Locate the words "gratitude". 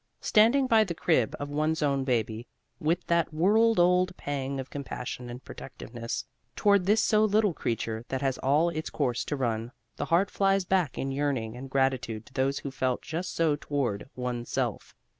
11.69-12.25